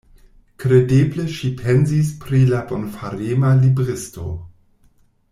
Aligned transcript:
Kredeble 0.61 1.25
ŝi 1.33 1.51
pensis 1.59 2.09
pri 2.23 2.39
la 2.53 2.61
bonfarema 2.71 3.51
libristo. 3.61 4.25